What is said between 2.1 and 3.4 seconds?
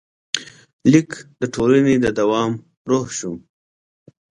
دوام روح شو.